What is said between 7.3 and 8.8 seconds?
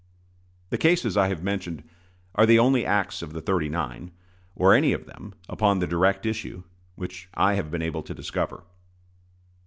I have been able to discover.